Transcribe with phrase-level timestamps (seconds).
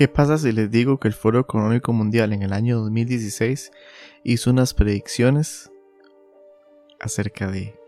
[0.00, 3.70] ¿Qué pasa si les digo que el Foro Económico Mundial en el año 2016
[4.24, 5.70] hizo unas predicciones
[6.98, 7.78] acerca de...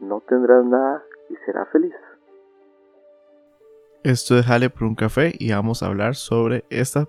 [0.00, 1.92] No tendrás nada y serás feliz.
[4.04, 7.06] Esto es Jale por un café y vamos a hablar sobre esta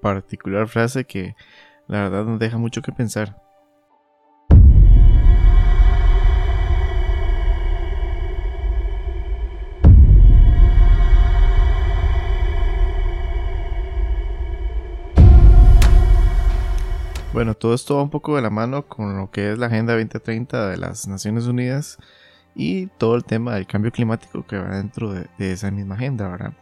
[0.00, 1.34] particular frase que
[1.88, 3.42] la verdad nos deja mucho que pensar.
[17.48, 19.94] Bueno, todo esto va un poco de la mano con lo que es la Agenda
[19.94, 21.96] 2030 de las Naciones Unidas
[22.54, 26.52] y todo el tema del cambio climático que va dentro de, esa misma agenda, ¿verdad?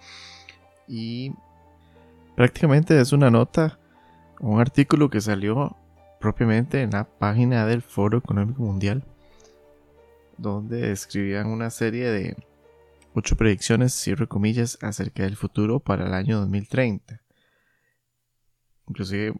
[0.86, 1.32] Y
[2.36, 3.80] prácticamente es una nota,
[4.38, 5.76] un artículo que salió
[6.20, 9.02] propiamente en la página del Foro Económico Mundial,
[10.38, 12.36] donde escribían una serie de
[13.12, 17.22] ocho predicciones, cierro comillas, acerca del futuro para el año 2030.
[18.86, 19.34] Inclusive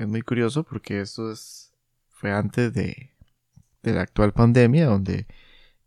[0.00, 1.74] es muy curioso porque esto es,
[2.08, 3.10] fue antes de,
[3.82, 5.26] la actual pandemia, donde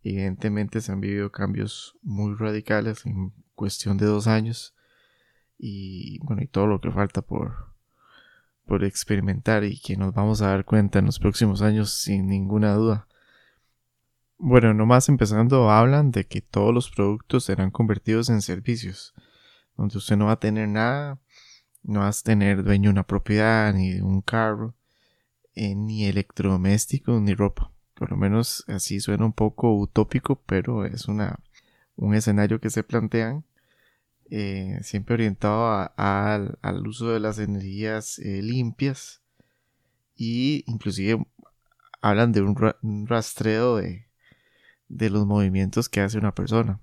[0.03, 4.75] evidentemente se han vivido cambios muy radicales en cuestión de dos años.
[5.57, 7.73] Y bueno, y todo lo que falta por,
[8.67, 12.75] por experimentar y que nos vamos a dar cuenta en los próximos años sin ninguna
[12.75, 13.07] duda.
[14.37, 19.15] Bueno, nomás empezando hablan de que todos los productos serán convertidos en servicios,
[19.75, 21.19] donde usted no va a tener nada
[21.83, 24.73] no vas a tener dueño de una propiedad, ni de un carro,
[25.55, 27.71] eh, ni electrodomésticos, ni ropa.
[27.93, 31.39] Por lo menos así suena un poco utópico, pero es una,
[31.95, 33.45] un escenario que se plantean
[34.29, 39.21] eh, siempre orientado al uso de las energías eh, limpias
[40.15, 41.25] y inclusive
[42.01, 44.07] hablan de un, rastreo de,
[44.87, 46.79] de los movimientos que hace una persona.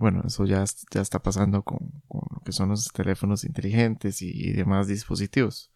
[0.00, 4.86] Bueno, eso ya, ya está pasando con, lo que son los teléfonos inteligentes y, demás
[4.86, 5.72] dispositivos.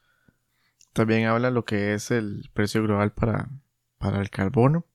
[0.92, 3.50] También habla lo que es el precio global para,
[3.98, 4.86] para el carbono,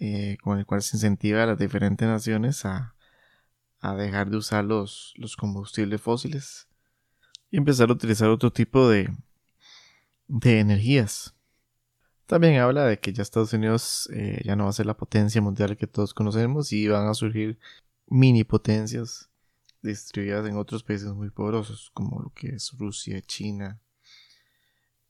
[0.00, 2.94] eh, con el cual se incentiva a las diferentes naciones a,
[3.96, 6.68] dejar de usar los, los, combustibles fósiles
[7.50, 9.14] y empezar a utilizar otro tipo de,
[10.26, 11.34] de energías.
[12.26, 15.40] También habla de que ya Estados Unidos eh, ya no va a ser la potencia
[15.40, 17.58] mundial que todos conocemos y van a surgir
[18.10, 19.28] mini potencias
[19.82, 23.80] distribuidas en otros países muy poderosos, como lo que es Rusia, China,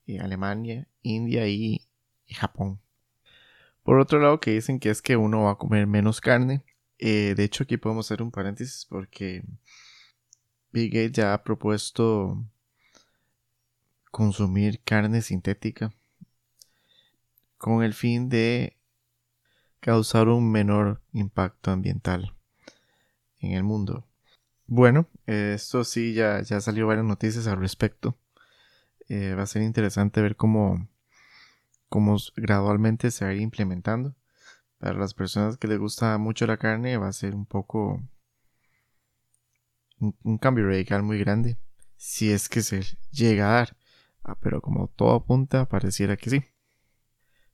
[0.06, 1.84] eh, Alemania, India y,
[2.30, 2.78] Japón.
[3.82, 6.62] Por otro lado, que dicen que es que uno va a comer menos carne.
[6.98, 9.42] Eh, de hecho, aquí podemos hacer un paréntesis porque
[10.72, 12.44] Bill Gates ya ha propuesto
[14.10, 15.94] consumir carne sintética
[17.56, 18.76] con el fin de
[19.80, 22.37] causar un menor impacto ambiental
[23.40, 24.06] en el mundo.
[24.66, 28.18] Bueno, esto sí, ya, ya salió varias noticias al respecto.
[29.08, 30.88] Eh, va a ser interesante ver cómo,
[31.88, 34.14] cómo gradualmente se va a ir implementando.
[34.78, 38.00] Para las personas que les gusta mucho la carne va a ser un poco
[40.00, 41.58] un, cambio radical muy grande.
[41.96, 43.76] Si es que se llega a dar.
[44.22, 46.44] Ah, pero como todo apunta, pareciera que sí.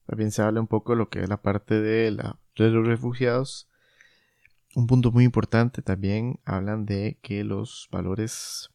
[0.06, 3.68] También se habla un poco de lo que es la parte de, los refugiados
[4.74, 8.70] un punto muy importante también hablan de que los valores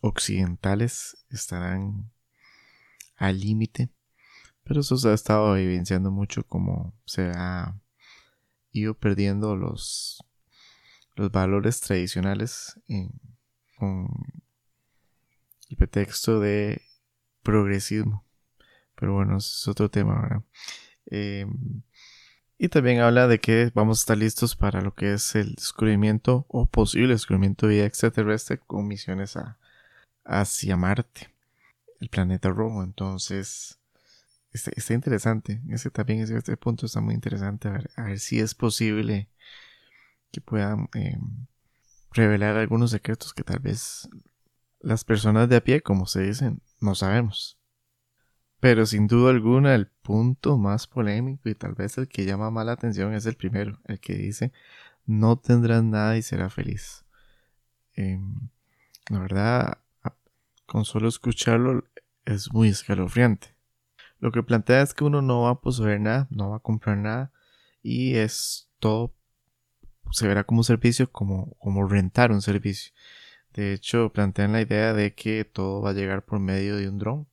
[0.00, 2.10] occidentales estarán
[3.16, 3.90] al límite,
[4.64, 7.78] pero eso se ha estado evidenciando mucho como se ha
[8.72, 10.24] ido perdiendo los,
[11.14, 12.80] los valores tradicionales
[13.76, 14.08] con
[15.68, 16.82] el pretexto de
[17.42, 18.24] progresismo.
[18.96, 20.44] Pero bueno, es otro tema.
[21.06, 21.82] Em,
[22.62, 26.46] y también habla de que vamos a estar listos para lo que es el descubrimiento
[26.46, 29.58] o posible descubrimiento de vida extraterrestre con misiones a,
[30.24, 31.34] hacia Marte,
[32.00, 32.84] el planeta rojo.
[32.84, 33.80] Entonces,
[34.52, 35.60] está, interesante.
[35.70, 37.66] Ese también, ese, este punto está muy interesante.
[37.96, 39.28] A ver, si es posible
[40.30, 41.18] que puedan eh,
[42.12, 44.08] revelar algunos secretos que tal vez
[44.78, 47.58] las personas de a pie, como se dicen, no sabemos.
[48.62, 52.64] Pero sin duda alguna el punto más polémico y tal vez el que llama más
[52.64, 54.52] la atención es el primero, el que dice
[55.04, 57.04] no tendrás nada y será feliz.
[57.94, 58.50] Em,
[59.10, 59.78] la verdad,
[60.64, 61.82] con solo escucharlo
[62.24, 63.56] es muy escalofriante.
[64.20, 66.98] Lo que plantea es que uno no va a poseer nada, no va a comprar
[66.98, 67.32] nada
[67.82, 69.12] y es todo
[70.12, 72.92] se verá como servicio, como, como rentar un servicio.
[73.54, 76.98] De hecho, plantean la idea de que todo va a llegar por medio de un
[76.98, 77.31] dron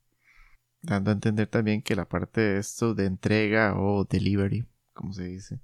[0.81, 5.23] dando a entender también que la parte de esto de entrega o delivery, como se
[5.25, 5.61] dice,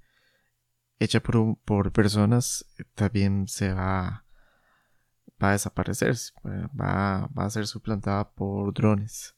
[0.98, 4.24] hecha por, por personas, también se va,
[5.42, 6.14] va a desaparecer,
[6.44, 9.34] va, va a ser suplantada por drones.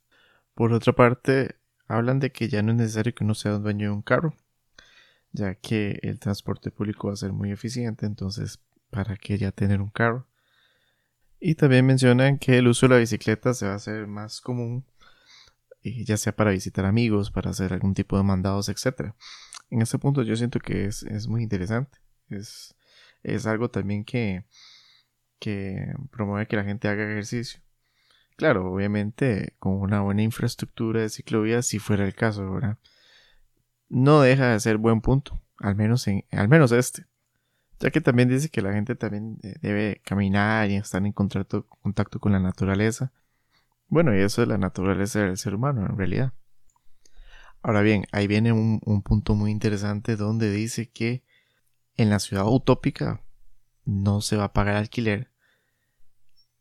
[0.54, 3.94] Por otra parte, hablan de que ya no es necesario que uno sea dueño de
[3.94, 4.34] un carro,
[5.32, 8.60] ya que el transporte público va a ser muy eficiente, entonces,
[8.90, 10.26] ¿para qué ya tener un carro?
[11.40, 14.84] Y también mencionan que el uso de la bicicleta se va a hacer más común,
[15.82, 19.12] ya sea para visitar amigos, para hacer algún tipo de mandados, etc.
[19.70, 21.98] En este punto yo siento que es, es muy interesante.
[22.30, 22.74] Es,
[23.22, 24.44] es algo también que,
[25.38, 27.60] que promueve que la gente haga ejercicio.
[28.36, 32.60] Claro, obviamente con una buena infraestructura de ciclovías, si fuera el caso.
[33.88, 37.06] No deja de ser buen punto, al menos en, al menos este.
[37.80, 41.66] Ya que también dice que la gente también eh, debe caminar y estar en contacto,
[41.82, 43.12] contacto con la naturaleza.
[43.88, 46.32] Bueno, y eso es la naturaleza del ser humano, en realidad.
[47.62, 51.24] Ahora bien, ahí viene un, un punto muy interesante donde dice que
[51.96, 53.22] en la ciudad utópica
[53.84, 55.32] no se va a pagar alquiler,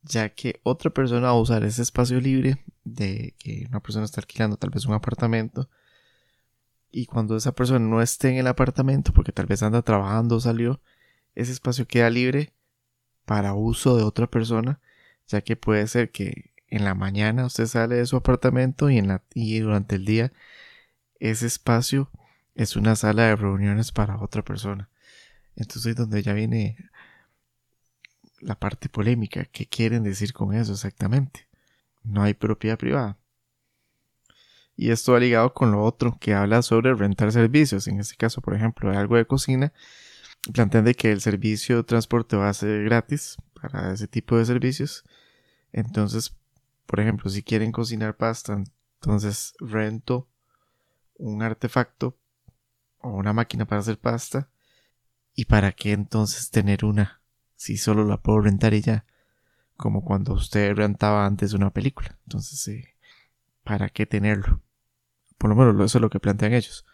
[0.01, 4.21] ya que otra persona va a usar ese espacio libre de que una persona está
[4.21, 5.69] alquilando tal vez un apartamento
[6.91, 10.39] y cuando esa persona no esté en el apartamento porque tal vez anda trabajando o
[10.39, 10.81] salió,
[11.35, 12.53] ese espacio queda libre
[13.25, 14.79] para uso de otra persona,
[15.27, 19.95] ya que puede ser que en la mañana usted sale de su apartamento y, durante
[19.95, 20.33] el día
[21.19, 22.11] ese espacio
[22.55, 24.89] es una sala de reuniones para otra persona.
[25.55, 26.77] Entonces donde ya viene
[28.39, 29.45] la parte polémica.
[29.45, 31.47] ¿Qué quieren decir con eso exactamente?
[32.03, 33.17] No hay propiedad privada.
[34.75, 37.87] Y esto ha ligado con lo otro que habla sobre rentar servicios.
[37.87, 39.73] En este caso, por ejemplo, algo de cocina.
[40.53, 45.03] Plantean que el servicio de transporte va a ser gratis para ese tipo de servicios.
[45.73, 46.35] Entonces,
[46.87, 48.53] por ejemplo, si quieren cocinar pasta,
[48.99, 50.27] entonces rento
[51.17, 52.17] un artefacto
[53.01, 54.49] o una máquina para hacer pasta
[55.39, 57.21] ¿Y para qué entonces tener una?
[57.55, 59.05] Si solo la puedo rentar y ya.
[59.77, 62.17] Como cuando usted rentaba antes una película.
[62.23, 62.95] Entonces, eh,
[63.63, 64.61] ¿para qué tenerlo?
[65.37, 66.87] Por lo menos eso es lo que plantean ellos.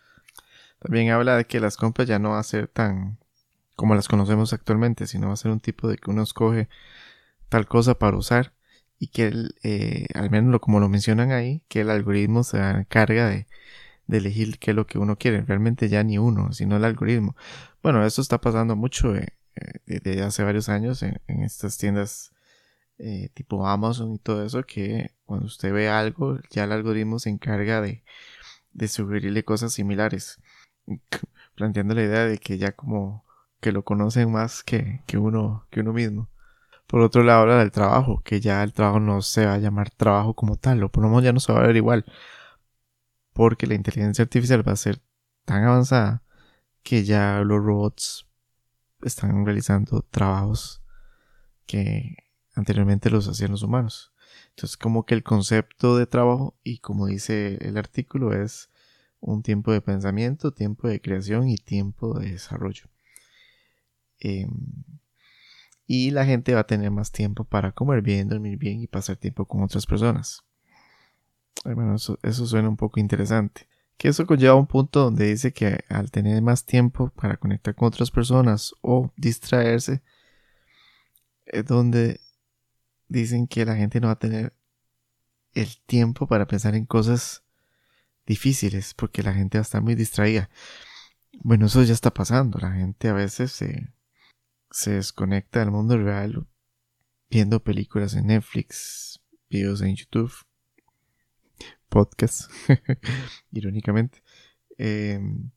[0.80, 3.18] También habla de que las compras ya no va a ser tan
[3.78, 6.68] como las conocemos actualmente, sino va a ser un tipo de que uno escoge
[7.48, 8.52] tal cosa para usar
[9.04, 9.34] y que
[9.64, 13.48] eh, al menos lo, como lo mencionan ahí, que el algoritmo se encarga de,
[14.08, 15.42] elegir qué es lo que uno quiere.
[15.42, 17.36] Realmente ya ni uno, sino el algoritmo.
[17.82, 22.32] Bueno, eso está pasando mucho eh, eh, desde hace varios años en, estas tiendas
[22.98, 27.30] eh, tipo Amazon y todo eso, que cuando usted ve algo, ya el algoritmo se
[27.30, 28.04] encarga de,
[28.72, 30.40] de sugerirle cosas similares.
[31.56, 33.26] Planteando la idea de que ya como
[33.60, 36.30] que lo conocen más que, que, uno, que uno mismo.
[36.94, 39.90] Por otro lado, habla del trabajo, que ya el trabajo no se va a llamar
[39.90, 42.06] trabajo como tal, o por lo menos ya no se va a ver igual
[43.34, 45.02] porque la inteligencia artificial va a ser
[45.44, 46.22] tan avanzada
[46.84, 48.28] que ya los robots
[49.02, 50.84] están realizando trabajos
[51.66, 52.16] que
[52.54, 54.14] anteriormente los hacían los humanos.
[54.50, 58.70] Entonces como que el concepto de trabajo y como dice el artículo es
[59.20, 62.86] un tiempo de pensamiento, tiempo de creación y tiempo de desarrollo.
[64.20, 64.52] Em,
[65.86, 69.18] y la gente va a tener más tiempo para comer bien, dormir bien y pasar
[69.18, 70.44] tiempo con otras personas.
[71.64, 73.68] Bueno, eso, suena un poco interesante.
[73.98, 77.76] Que eso conlleva a un punto donde dice que al tener más tiempo para conectar
[77.76, 80.02] con otras personas o distraerse,
[81.46, 82.20] es donde
[83.08, 84.54] dicen que la gente no va a tener
[85.54, 87.44] el tiempo para pensar en cosas
[88.26, 90.50] difíciles porque la gente va a estar muy distraída.
[91.42, 92.60] Bueno, eso ya está pasando.
[92.60, 93.94] La gente a veces se,
[94.74, 96.48] se desconecta del mundo real
[97.30, 100.34] viendo películas en Netflix, videos en YouTube
[101.94, 102.52] podcast,
[103.52, 104.24] irónicamente.
[104.80, 105.52] Em,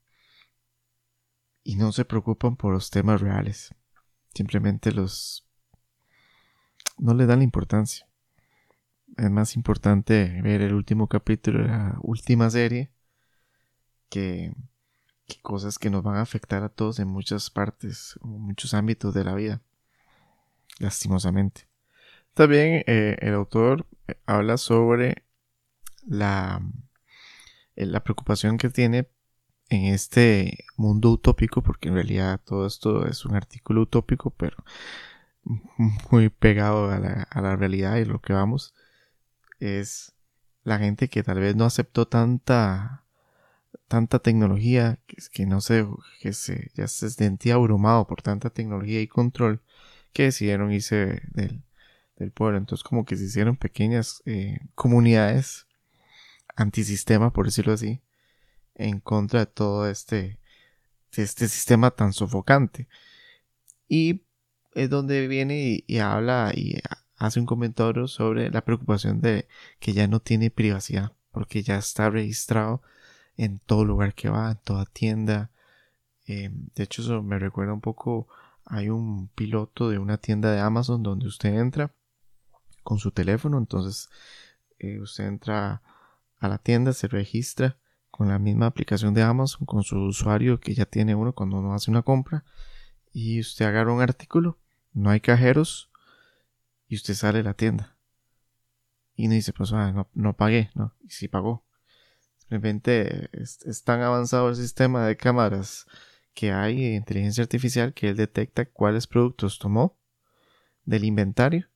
[1.64, 3.74] y no se preocupan por los temas reales.
[4.34, 5.48] Simplemente los...
[6.98, 8.06] no le dan la importancia.
[9.16, 12.92] Es más importante ver el último capítulo de la última serie
[14.10, 14.52] que,
[15.42, 19.24] cosas que nos van a afectar a todos en muchas partes o muchos ámbitos de
[19.24, 19.60] la vida.
[20.78, 21.68] Lastimosamente.
[22.34, 25.24] También eh, el autor eh, habla sobre
[26.06, 26.60] la,
[27.76, 29.08] eh, la preocupación que tiene
[29.68, 34.56] en este mundo utópico, porque en realidad todo esto es un artículo utópico, pero
[36.10, 38.74] muy pegado a la, a la realidad y lo que vamos,
[39.58, 40.12] es
[40.62, 43.05] la gente que tal vez no aceptó tanta
[43.88, 45.86] tanta tecnología que, que no sé
[46.20, 49.60] que se ya se sentía abrumado por tanta tecnología y control
[50.12, 51.62] que decidieron irse del,
[52.16, 55.66] del pueblo entonces como que se hicieron pequeñas eh, comunidades
[56.56, 58.00] antisistema, por decirlo así,
[58.74, 60.38] en contra de todo este,
[61.12, 62.88] este sistema tan sofocante.
[63.88, 64.22] Y
[64.74, 66.80] es donde viene y, habla y
[67.16, 69.46] hace un comentario sobre la preocupación de
[69.78, 72.82] que ya no tiene privacidad porque ya está registrado
[73.36, 75.50] en todo lugar que va, en toda tienda.
[76.26, 78.28] Eh, de hecho, eso me recuerda un poco,
[78.64, 81.94] hay un piloto de una tienda de Amazon donde usted entra
[82.82, 84.08] con su teléfono, entonces
[84.78, 85.82] eh, usted entra
[86.38, 87.78] a la tienda, se registra
[88.10, 91.74] con la misma aplicación de Amazon, con su usuario que ya tiene uno cuando uno
[91.74, 92.44] hace una compra,
[93.12, 94.58] y usted agarra un artículo,
[94.92, 95.90] no hay cajeros,
[96.88, 97.96] y usted sale de la tienda.
[99.16, 100.94] Y no dice, pues ah, no, pagué, ¿no?
[101.02, 101.65] Y sí pagó.
[102.48, 105.86] Simplemente es, es, tan avanzado el sistema de cámaras
[106.32, 109.98] que hay de inteligencia artificial que él detecta cuáles productos tomó
[110.84, 111.68] del inventario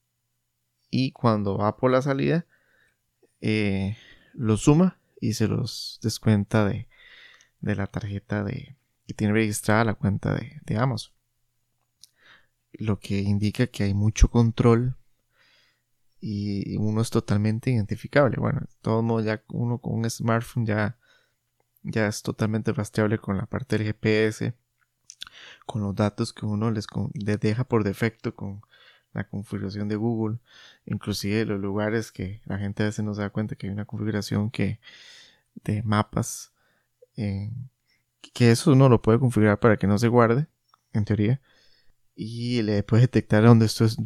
[0.91, 2.47] y cuando va por la salida
[3.41, 3.97] eh,
[4.33, 6.89] lo suma y se los descuenta de,
[7.61, 11.13] de la tarjeta de, que tiene registrada la cuenta de, de Amazon.
[12.73, 14.97] Lo que indica que hay mucho control
[16.21, 18.37] y uno es totalmente identificable.
[18.39, 20.99] Bueno, de todos modos ya uno con un smartphone ya,
[21.83, 24.55] ya es totalmente rastreable con la parte del GPS,
[25.67, 28.63] con los datos que uno les, deja por defecto con
[29.13, 30.39] la configuración de Google,
[30.87, 33.85] inclusive los lugares que la gente a veces no se da cuenta que hay una
[33.85, 34.81] configuración que
[35.65, 36.53] de mapas
[38.33, 40.47] que eso uno lo puede configurar para que no se guarde
[40.93, 41.41] en teoría
[42.15, 43.97] y le puede detectar dónde esto es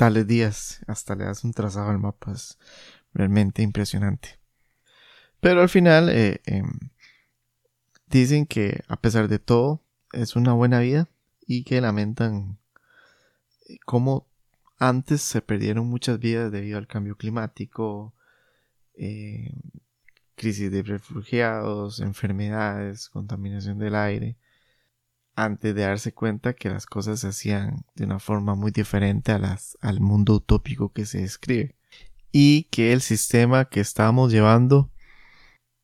[0.00, 2.58] tales días hasta le das un trazado al mapa es
[3.12, 4.38] realmente impresionante.
[5.40, 6.70] Pero al final eh, em,
[8.06, 9.82] dicen que a pesar de todo
[10.14, 11.06] es una buena vida
[11.46, 12.58] y que lamentan
[13.84, 14.26] cómo
[14.78, 18.14] antes se perdieron muchas vidas debido al cambio climático,
[18.94, 19.52] eh,
[20.34, 24.38] crisis de refugiados, enfermedades, contaminación del aire,
[25.44, 29.38] antes de darse cuenta que las cosas se hacían de una forma muy diferente a
[29.38, 31.76] las, al mundo utópico que se describe
[32.32, 34.90] y que el sistema que estábamos llevando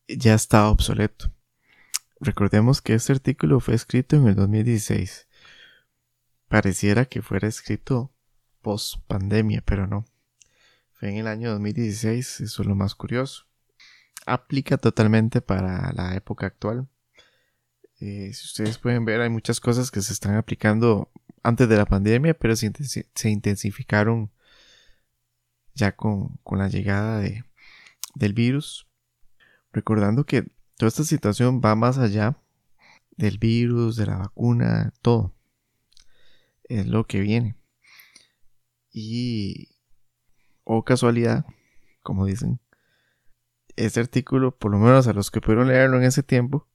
[0.09, 1.33] ya estaba obsoleto.
[2.21, 5.27] Recordemos que este artículo fue escrito en el 2016
[6.49, 8.13] Pareciera que fuera escrito
[8.63, 10.05] post pandemia, pero no.
[10.93, 13.47] Fue en el año 2016, eso es lo más curioso.
[14.27, 16.89] Aplica totalmente para la época actual.
[17.99, 21.11] Eh, si ustedes pueden ver, hay muchas cosas que se están aplicando
[21.43, 22.73] antes de la pandemia, pero se,
[23.25, 24.31] intensificaron
[25.75, 27.45] ya con, la llegada de,
[28.15, 28.89] del virus.
[29.73, 32.39] Recordando que toda esta situación va más allá
[33.17, 35.37] del virus, de la vacuna, todo
[36.69, 37.57] es lo que viene.
[38.93, 39.69] Y,
[40.65, 41.45] o casualidad,
[42.03, 42.61] como dicen,
[43.77, 46.67] ese artículo, por lo menos a los que pudieron leerlo en ese tiempo,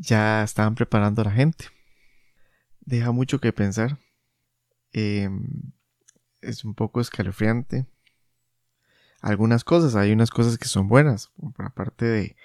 [0.00, 1.66] ya estaban preparando a la gente.
[2.80, 3.98] Deja mucho que pensar.
[4.92, 5.72] Em,
[6.40, 7.86] es un poco escalofriante.
[9.20, 12.36] Algunas cosas, hay unas cosas que son buenas, por la parte de,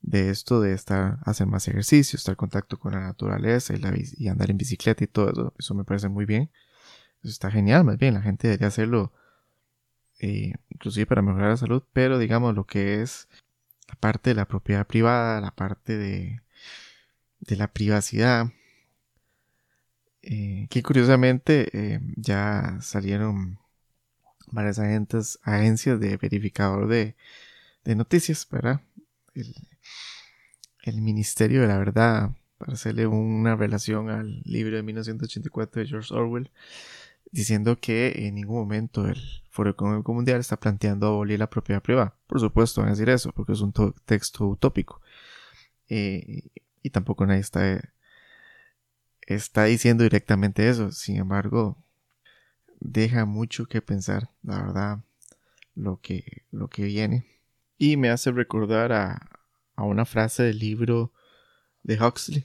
[0.00, 4.50] de esto de estar, hacer más ejercicio, estar en contacto con la naturaleza y, andar
[4.50, 6.50] en bicicleta y todo eso, eso me parece muy bien.
[7.22, 9.12] Eso está genial, más bien, la gente debería hacerlo
[10.20, 13.28] eh, inclusive para mejorar la salud, pero digamos lo que es
[13.88, 16.40] la parte de la propiedad privada, la parte de,
[17.46, 18.52] de la privacidad,
[20.22, 23.58] eh, que curiosamente eh, ya salieron
[24.46, 27.14] varias agencias de verificador de,
[27.84, 28.80] noticias, ¿verdad?
[29.34, 29.54] El,
[30.84, 36.14] el Ministerio de la Verdad, para hacerle una relación al libro de 1984 de George
[36.14, 36.50] Orwell,
[37.30, 39.20] diciendo que en ningún momento el
[39.50, 42.16] Foro Económico Mundial está planteando abolir la propiedad privada.
[42.26, 43.72] Por supuesto, van a decir eso, porque es un
[44.06, 45.00] texto utópico.
[45.88, 46.44] Eh,
[46.84, 47.80] y tampoco nadie está,
[49.22, 50.92] está diciendo directamente eso.
[50.92, 51.78] Sin embargo,
[52.78, 54.98] deja mucho que pensar, la verdad,
[55.74, 57.26] lo que, lo que viene.
[57.78, 59.30] Y me hace recordar a,
[59.74, 61.10] a una frase del libro
[61.82, 62.44] de Huxley,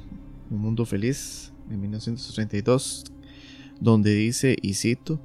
[0.50, 3.12] Un Mundo Feliz, de 1932,
[3.82, 5.20] donde dice, y cito,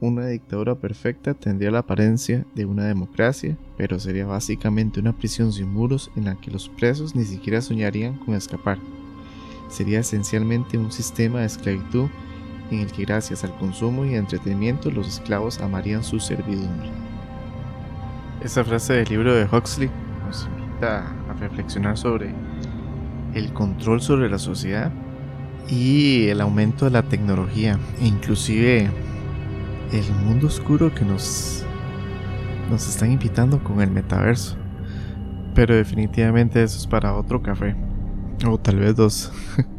[0.00, 5.68] una dictadura perfecta tendría la apariencia de una democracia, pero sería básicamente una prisión sin
[5.68, 8.78] muros en la que los presos ni siquiera soñarían con escapar.
[9.68, 12.08] Sería esencialmente un sistema de esclavitud
[12.70, 16.90] en el que gracias al consumo y entretenimiento los esclavos amarían su servidumbre.
[18.42, 19.90] Esa frase del libro de Huxley
[20.26, 22.34] nos invita reflexionar sobre
[23.34, 24.90] el control sobre la sociedad
[25.68, 28.90] y el aumento de la tecnología inclusive
[29.92, 31.64] el mundo oscuro que nos
[32.70, 34.56] nos están invitando con el metaverso.
[35.54, 37.74] Pero definitivamente eso es para otro café
[38.46, 39.32] o tal vez dos.